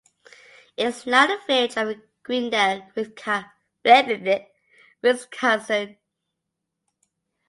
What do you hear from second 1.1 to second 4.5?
the village of Greendale, Wisconsin.